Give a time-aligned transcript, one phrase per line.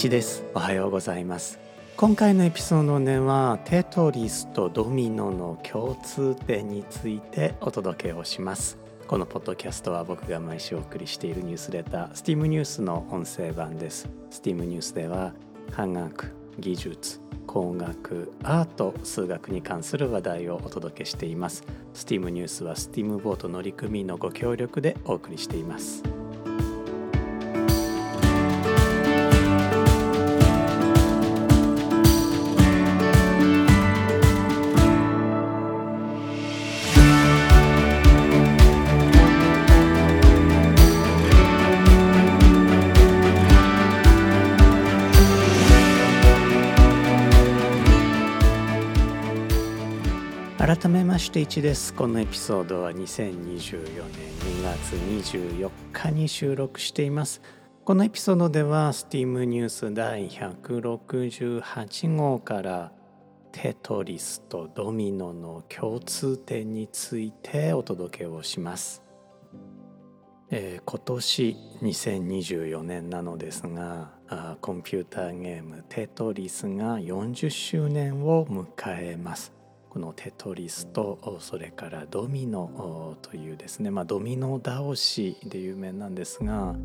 [0.00, 1.58] 一ですおはようございます
[1.98, 15.34] 今回のエピソードではテトリスとドミノの共通点についてお届けをしますこのポッドキャストは僕が毎週お送りしているニュースレター STEAM ニュースの音声版です STEAM ニュースでは
[15.70, 21.62] 科学技術工学アート数学に関する話題をお届けしています
[21.92, 26.02] STEAM ニュースは STEAM ボート乗組員のご協力でお送りしています
[51.20, 57.42] 改めまして1ですこのエピソードは2024年2月24日に収録しています
[57.84, 62.92] このエピソードでは STEAM ニュース第168号から
[63.52, 69.02] テトリスとドミノの共通点についてお届けをします、
[70.50, 74.12] えー、今年2024年なのですが
[74.62, 79.59] コンピューターゲームテトリスが40周年を迎えます
[79.90, 86.76] このテトリスとそれからドミノというですね、まあ、ドミノ倒しで有名なんですが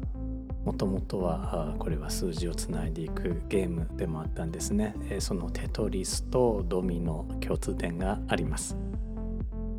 [0.66, 4.96] もともとはこれは数字をつないでいくゲームでもあったんですね。
[5.20, 8.76] そのテトリスとドミノ共通点があります。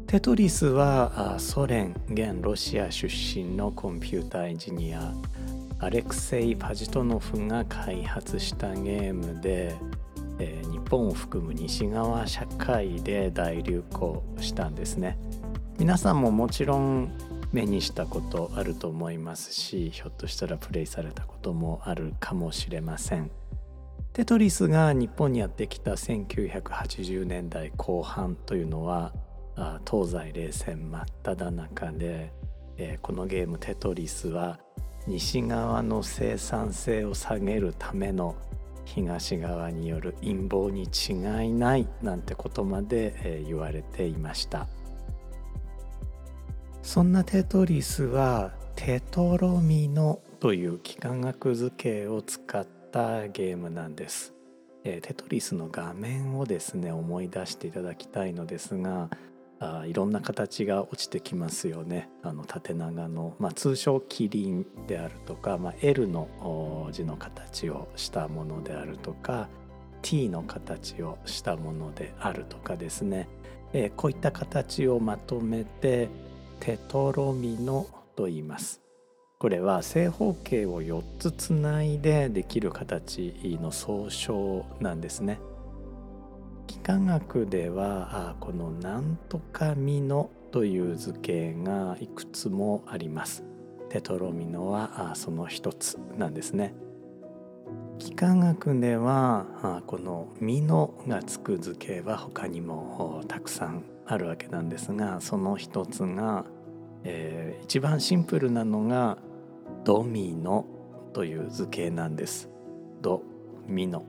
[0.07, 5.13] テトリスはソ連現ロシア出身のコンピューターエンジニア
[5.81, 9.75] アレクセイ・パジトノフが開発したゲームで
[10.39, 15.19] えー、日本を含む西側社会で大流行したんですね。
[15.79, 17.11] 皆さんももちろん
[17.53, 23.31] 目にしたことあると思いますしひょっとしたらプレイされたこともあるかもしれません。
[24.13, 29.13] テトリスが日本にやってきた1980年代後半というのは
[29.91, 32.33] 東西冷戦真っ只中で、
[32.79, 34.59] えー、このゲームテトリスは
[35.07, 38.37] 西側の生産性を下げるための
[38.87, 44.67] 東側による陰謀に違いないなんてことまで、え言われていました。
[46.83, 54.33] そんなテトリスはテトロミノという幾何学図形を使ったゲームなんです、
[54.85, 59.11] えテトリスの画面をですね思い出していただきたいのですが
[59.59, 69.49] あいろんな形が落ちてきますよねあの縦長の、まあ、通称キリンであるとか、まあ、L の字の形をしたものであるとか
[70.03, 73.29] T の形をしたものであるとかですね、
[73.73, 76.09] えー、こういった形をまとめて
[76.61, 78.81] テトロミノと言います。
[79.39, 85.41] これは正方形を4つつないでできる形の総称なんですね。
[86.69, 93.45] 幾何学ではこの「なんとかミノ」という図形がいくつもあります。
[93.89, 96.75] テトロミノはその一つなんですね。
[98.01, 106.45] 幾何学ではこの「ミノ」がつく図形は他にもたくさんあるわけなんですがその一つが、
[107.05, 109.19] えー、一番シンプルなのが
[109.85, 110.67] 「ドミノ」
[111.15, 112.51] という図形なんです。
[113.01, 113.23] ド
[113.67, 114.03] ミノ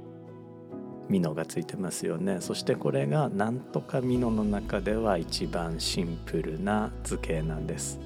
[1.09, 2.38] ミノがついてますよね。
[2.41, 8.00] そしてこれがなんとかミノの中では一番シンプルな図形なんです。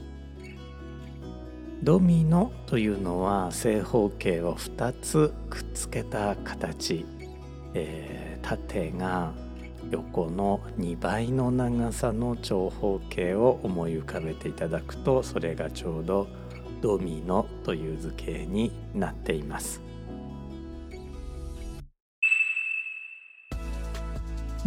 [1.83, 7.05] ドミノというのは正方形を2つくっつけた形、
[7.73, 9.33] えー、縦が
[9.89, 16.27] 横の2倍の長さの長方形を思い浮かべていただくとそれがちょうど
[16.81, 19.90] ドミノという図形になっています。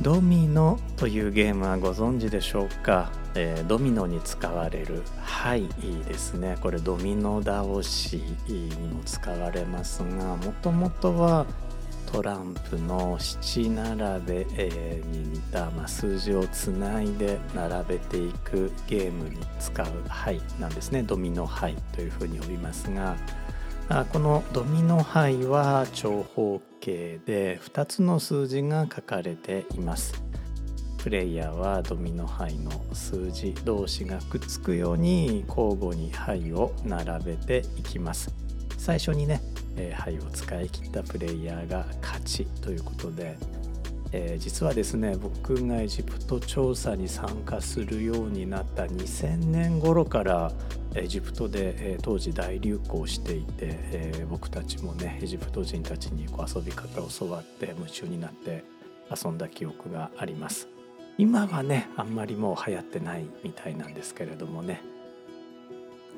[0.05, 5.67] ドミノというゲームはご存知でしょうか、えー、ドミノに使われる「はい」
[6.07, 6.59] ですね。
[6.61, 11.47] これドミノ倒しにも使われますがもともとは
[12.13, 21.03] トランプの七並べ、え、に似た、まあ、数字をつないで並べていくゲームに使う「はい」なんですね。
[21.03, 23.17] ドミノ「はい」というふうに呼びますが
[23.91, 30.23] あこのドミノ牌は長方形で2つの数字が書かれています。
[30.97, 38.35] プレイヤーはドミノ牌の数字同士がくっつくように交互に牌を並べていきます。
[38.79, 39.43] 最初にね、
[39.77, 43.37] えー、牌を使い切ったプレイヤーが勝ちということで、
[44.17, 50.53] えー、実はですね僕がエジプト調査に参加するようになった2000年頃から
[50.95, 58.63] エジプトでえ当時大流行していてえ僕たちもねエジプト人たちにこう遊び方を教わって夢中になって
[59.11, 60.69] 遊んだ記憶があります。
[61.19, 64.81] 今はねあんまりもう流行ってないみたいなんですけれどもね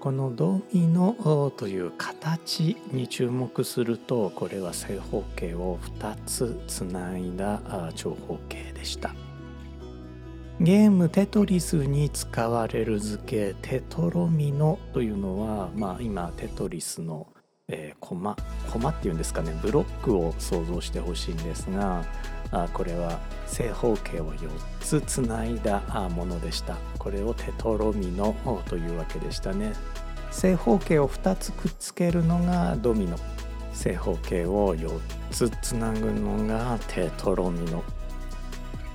[0.01, 7.61] このドミノという形に注目するとこれは正方形を2つつないだ
[7.95, 9.15] 長方形でした。
[10.59, 17.27] ゲームテトリスに使われる図形テトロミノというのは、まあ、今テトリスの、
[17.69, 18.37] えー、コマ
[18.73, 22.05] コマっていうんですかねブロックを想像してほしいんですが
[22.53, 24.49] あこれは正方形を4
[24.81, 26.77] つつないだものでした。
[26.99, 28.35] これをテトロミノ
[28.69, 29.73] というわけでしたね。
[30.31, 33.17] 正方形を2つくっつけるのがドミノ。
[33.73, 35.01] 正方形を4
[35.31, 37.83] つつなぐのがテトロミノ。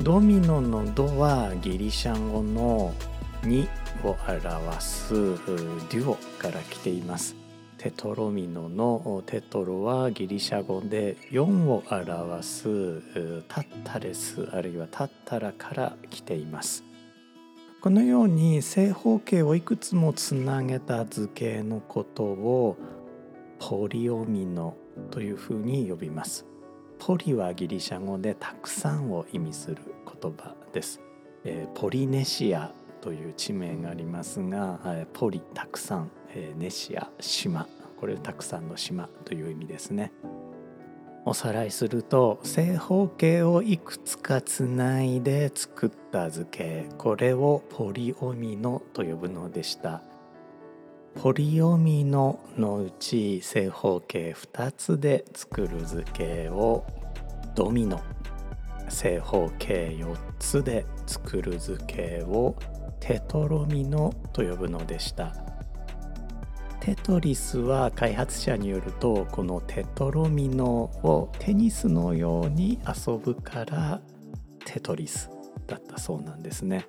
[0.01, 2.93] ドミノの「ド」はギリシャ語の
[3.43, 3.67] 「2」
[4.03, 7.40] を表すデュオから来ています。
[7.81, 13.01] テトロミノのテトロはギリシャ語で4を表す
[13.47, 16.83] タッタレスあるいはタッタラから来ています。
[17.81, 22.77] このように正方形をいくつもつなげた図形のことを
[23.57, 24.75] ポリオミノ
[25.09, 26.45] というふうに呼びます。
[26.99, 29.77] ポリはギリシャ語でたくさんを意味する
[30.21, 31.01] 言葉です、
[31.43, 34.79] えポリネシアという地名がありますが
[35.13, 36.11] ポリたくさん。
[36.57, 37.67] ネシア島。
[37.99, 40.11] これたくさんの島という意味ですね。
[41.23, 46.89] おさらいすると正方形をいくつかつないで作った図形。
[46.97, 50.01] これをポリオミノと呼ぶのでした。
[51.21, 56.85] ポリオミノのうち正方形2つで作る図形を
[57.53, 58.01] ドミノ。
[58.89, 62.55] 正方形4つで作る図形を
[62.99, 65.50] テトロミノと呼ぶのでした。
[66.81, 70.65] テトリスは開発者によるとこのテトロミノ
[71.03, 74.01] をテニスのように遊ぶから
[74.65, 75.29] テトリス
[75.67, 76.87] だったそうなんですね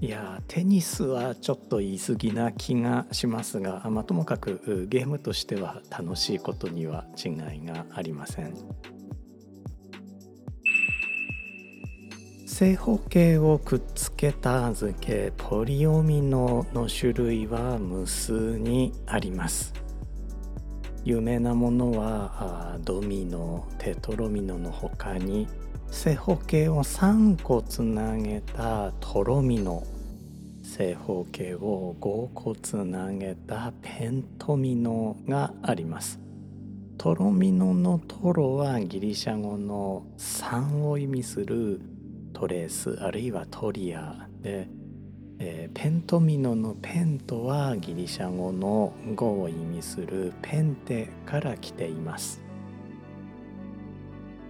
[0.00, 8.54] いやテニスはちょっと言い過ぎな気がしますが、まあ、ともかくゲームとしては楽しいことには違いがありません。
[12.56, 19.74] 正方形をくっつけた図形ポリオミノの種類は無数にあります。
[21.02, 25.48] 有名なものはドミノテトロミノの他に
[25.90, 29.82] 正方形を3個つなげたトロミノ。
[30.62, 36.20] 正方形を5個つなげたペントミノがあります。
[36.98, 41.80] トロミノのトロはギリシャ語の3を意味する
[42.34, 44.68] トレースあるいはトリアで、
[45.38, 52.42] えー、ペントミノのペントはギリシャ語の語を意味するペンテから来ています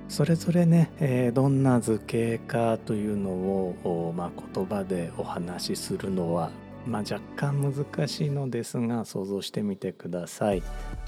[0.09, 6.51] それぞれね、えー、どんな図形かというのを、まあ、言葉でお話しするのは、
[6.87, 10.63] まあ、若干難しいのですが想像してみてください。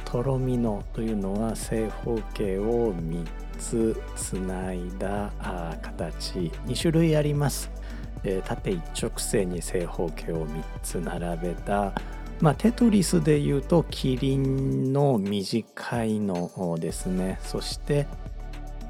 [0.04, 3.24] トロミノというのは正方形を3
[3.58, 5.32] つつないだ
[5.82, 6.52] 形。
[6.66, 7.70] 2種類あります、
[8.24, 11.92] えー、縦一直線に正方形を3つ並べた
[12.40, 17.38] まあ、テトリスでいうとキリンの短いのですね。
[17.42, 18.06] そして、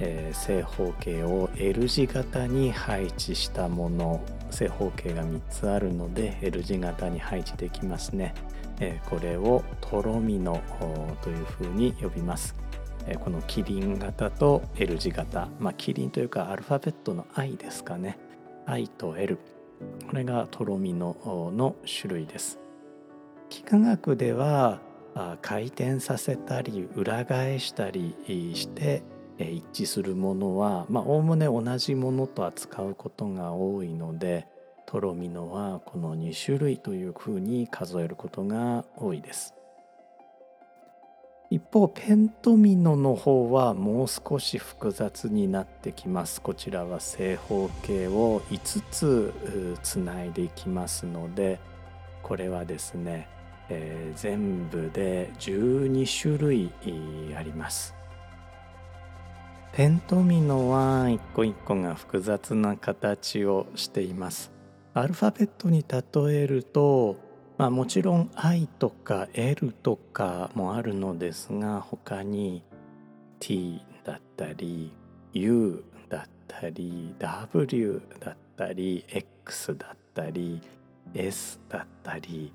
[0.01, 4.21] えー、正方形を L 字型に配置したもの。
[4.51, 8.33] 正方形が3つあるので L 字型に配置できますね、
[8.81, 10.63] えー、これをトロミノ
[11.21, 12.55] というふうに呼びます。
[13.15, 18.19] このキリン型と L 字型、まあ、キリンというかアルファベットの I ですかね。
[18.67, 19.39] I と L
[20.09, 21.17] これがとろみの
[21.55, 22.59] の種類です。
[23.51, 24.81] 幾何学では
[25.41, 28.17] 回転させたり裏返したり
[28.55, 29.03] して
[29.39, 34.47] 一致するものはおおむね同じものと扱うことが多いので
[34.87, 39.56] トロミノはこの2種類というふうに数えることが多いです。
[41.49, 46.41] 一方ペントミノの方はもう少し複雑になってきます。
[46.41, 49.33] こちらは正方形を5つ
[49.83, 51.61] つないでいきますので
[52.25, 53.29] これはですね、
[53.69, 56.73] えー、全部で12種類
[57.37, 57.95] あります。
[59.73, 64.51] ペントミノは一個一個が複雑な形をしています。
[64.95, 67.26] アルファベットに例えると
[67.59, 72.63] まあ、もちろん I とか L とかもあるのですが他に
[73.41, 74.93] T だったり
[75.33, 80.61] U だったり W だったり X だったり
[81.15, 82.53] S だったり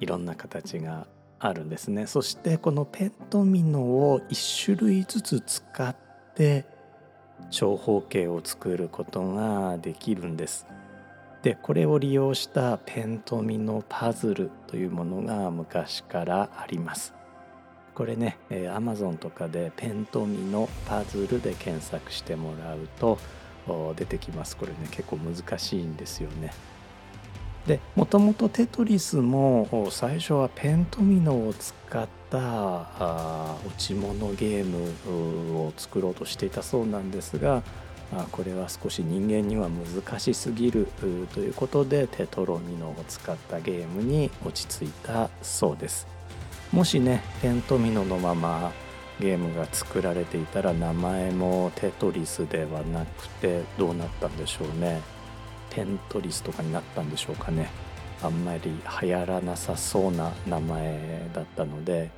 [0.00, 1.06] いろんな形が
[1.38, 2.06] あるんですね。
[2.06, 5.96] そしてこのペントミノを1種類ずつ使っ
[6.34, 6.66] て
[7.50, 10.66] 長方形を作ることができるんです。
[11.42, 17.14] でこれを利用したペントミノパズルというものが昔からあります。
[17.94, 23.18] これね、えー、Amazon とかでペントミノパズルで検索してもらうと
[23.96, 24.56] 出てきます。
[24.56, 26.52] これね結構難しいんですよね。
[27.66, 37.62] でもともとテトリスも最初はペントミノを使ったあ落ち物ゲームを作ろうとしていたそうなんですが
[38.10, 41.06] あこれは少し人間には難しすぎると
[41.40, 46.06] いうことでテトロミノを使ったゲームに落ち着いたそうです。
[46.72, 48.72] もしねペントミノのまま
[49.20, 55.00] ゲームが作られていたら名前もテトリスではなくてどうなったんでしょうね。
[55.70, 57.68] テントリスとかになったんでしょうかね。
[58.22, 58.60] あんまり
[59.02, 62.10] 流行らなさそうな名前だったので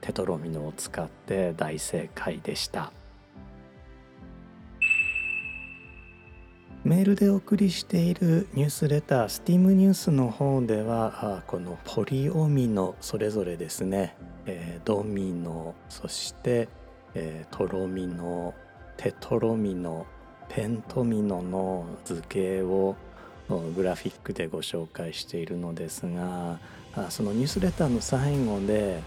[0.00, 2.92] テトロミノを使って大正解でした。
[6.82, 16.70] メールでお送りしているニュースレター STEAM ニュースの方ではこのポリオミノそれぞれですね、えー、ドミノそして、
[17.14, 18.54] えー、トロミノ
[18.96, 20.06] テトロミノ
[20.48, 22.96] ペントミノの図形を
[23.76, 26.58] グラフィックでご紹介しているのですが
[27.10, 29.02] そのニュースレターの最後で、えー、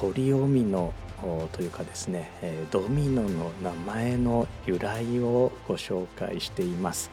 [0.00, 0.92] ポリオミノ
[1.52, 7.10] というかですね、えー、ドミノの名前の由来をご紹介しています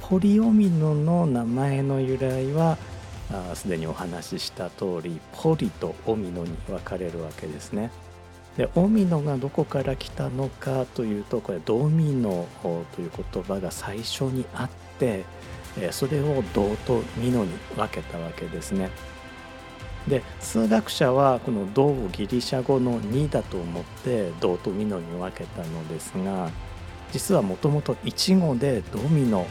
[0.00, 2.78] ポリオミノの名前の由来は
[3.54, 7.90] すでにお話しした通りポリとオミノに分かれるわけですね
[8.56, 12.46] でオミノがどこから来たのかというとこれドミノ
[12.96, 15.24] という言葉が最初にあって
[15.92, 18.90] それを銅とミノに分けたわけですね。
[20.08, 26.50] で数学者はこの銅をギリシャ語の2だと思って銅とミノに分けたのですが
[27.12, 29.46] 実はもともと1語でドミノ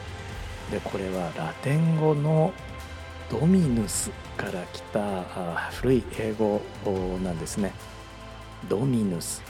[0.72, 2.53] でこれはラテン語の
[3.29, 5.24] ドミヌスから来た
[5.72, 6.62] 古い英語
[7.24, 7.74] なんですね。
[8.68, 9.44] ドミヌス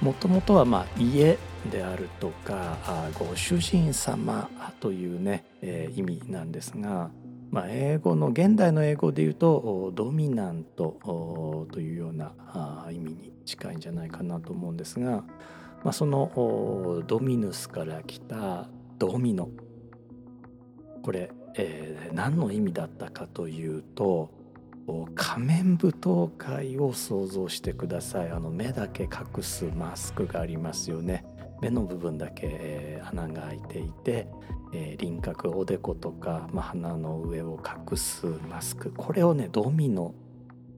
[0.00, 1.38] もともとはまあ家
[1.70, 2.76] であるとか
[3.18, 4.48] ご主人様
[4.80, 7.10] というね、えー、意味なんですが、
[7.50, 12.34] まあ、英語の現代の英語で言うとドミナントというような
[12.90, 15.24] 意味に近いんじゃないかなと思うんですが、
[15.84, 19.48] まあ、そのドミヌスから来たドミノ。
[21.02, 24.30] これ、えー、何の意味だったかというと
[25.14, 28.30] 仮面舞踏会を想像してください。
[28.30, 31.24] あの目だけ隠すマスクがありますよね。
[31.60, 34.28] 目の部分だけ、えー、穴が開いていて、
[34.72, 37.58] えー、輪郭おでことか、まあ、鼻の上を
[37.90, 38.92] 隠すマスク。
[38.96, 40.14] これをねドミノ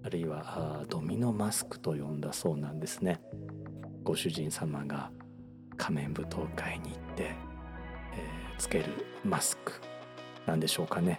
[0.05, 3.21] あるいはドミノマスクと呼んだそうなんですね。
[4.05, 5.11] ご主人様が
[5.77, 8.85] 仮面舞踏会に行って、えー、つける
[9.25, 9.73] マスク
[10.47, 11.19] なんでしょうかね。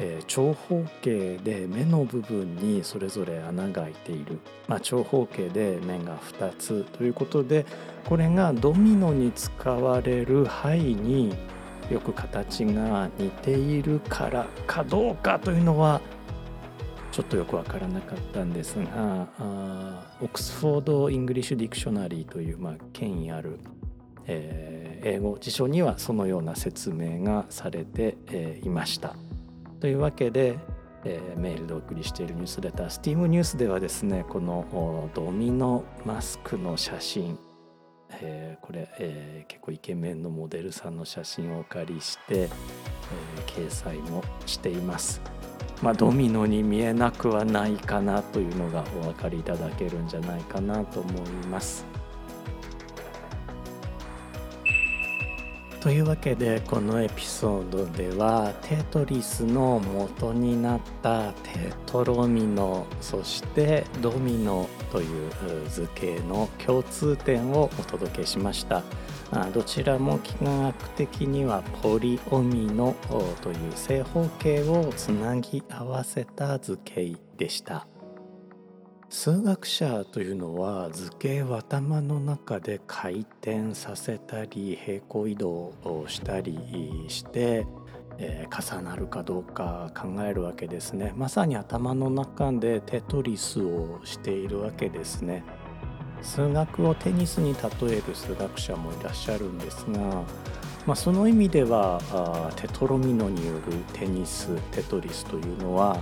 [0.00, 7.64] えー、長方形で目の部分にそれぞれ穴が開いている、まあ、長方形で面が2つということで
[8.04, 11.34] これがドミノに使われる牌に
[11.90, 16.00] よく形が似ているからかどうかというのは
[17.12, 23.60] ちょっとよく分からなかったんですがあ Oxford English Dictionary という、まあ、権威ある、
[24.26, 29.14] えー、英語辞書にはそのような説明がされて、えー、いました。
[29.84, 30.58] というわけで、
[31.04, 37.38] えー、メールでお送りしているニュースレター STEAM ニュースではですねこのドミノマスクの写真、
[38.08, 42.48] えー、これ、えー、結構イケメンのモデルさんの写真をお借りして、え
[43.46, 45.20] 掲載もしています。
[45.82, 51.84] まあ、ドミノに見えなくはないかなというのがお分かりいただけるんじゃないかなと思います。
[55.84, 65.30] というわけでこのエピソードではテトリスの元になったテトロミノそしてドミノという
[65.68, 68.82] 図形の共通点をお届けしました。
[69.52, 72.96] どちらも幾何学的にはポリオミノ
[73.42, 77.86] という正方形をつなぎ合わせた図形でした。
[79.16, 86.58] 数学者というのは図形を頭の中で回転させたり平行移動をしたり
[87.06, 87.64] して、
[88.18, 91.12] えー、重なるかどうか考えるわけですね。
[91.16, 95.44] まさに頭の中でテトリスをしているわけですね。
[96.20, 100.24] 数学をテニスに例える数学者もいらっしゃるんですが、
[100.86, 103.60] まあ、その意味ではテトロミノによる
[103.92, 105.98] テニステトリスというのは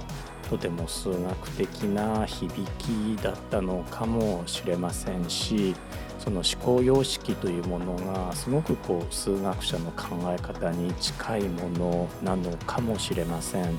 [0.52, 5.74] とても数学的な響きだったのかもしれませんし
[6.18, 13.78] その思考様式というものがすごくこう数学者の考え方に近いものなのかもしれません。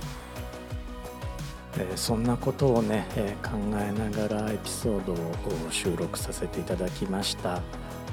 [1.78, 5.18] えそんなことをね、え考えながらエピソードを
[5.72, 7.62] 収録させていただきました。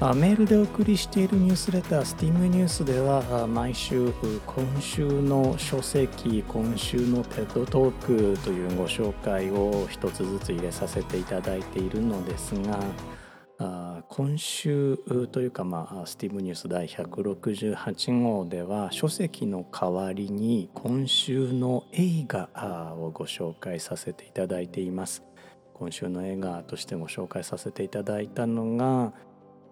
[0.01, 4.11] メールでお送りしているニュースレター STEAM ニュースでは毎週
[4.47, 12.55] 今週の書籍今週の TED トークというご紹介を一つずつ入れさせていただいているのです
[13.59, 14.97] が今週
[15.31, 25.23] というか、まあ、スティーブニュース第168号では書籍の代わりに今週の映画をご紹介させていただいています。
[25.75, 29.13] 今週の映画としてご紹介させていただいたのが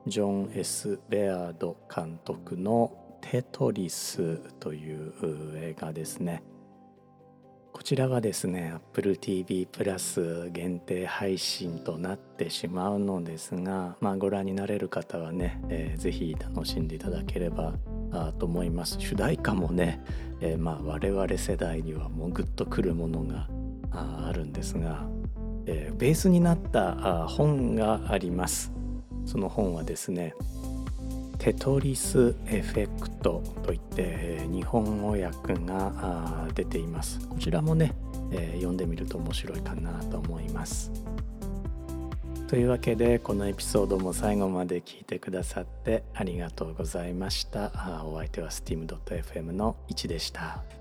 [0.08, 2.92] ジョン・ S・ ベアード監督の
[3.22, 5.14] 「テトリス」という
[5.58, 6.44] 映画ですね。
[7.72, 17.74] こちらはですね Apple TV プラス限定配信となってしまうのですが、まあ、ご覧になれる方はね、えー、ぜひ楽しんでいただければ
[18.38, 18.98] と思います。
[19.00, 20.02] 主題歌もね、
[20.42, 23.48] えー、まあ我々世代にはもうグッとくるものが
[23.92, 25.08] あるんですが、
[25.66, 28.79] えー、ベースになった本があります。
[29.26, 30.34] その本はですね
[31.40, 37.26] テトリスエフェクトといって日本語訳が出ています。
[37.28, 37.94] こちらもね、
[38.32, 40.92] え、読んでみると面白いかなと思います。
[42.50, 47.72] というわけでこのエピソードも最後まで聞いてくださってありがとうございました。
[48.06, 50.79] お相手は steam.fm の1でした。